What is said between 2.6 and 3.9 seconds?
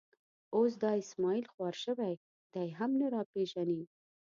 هم نه را پېژني.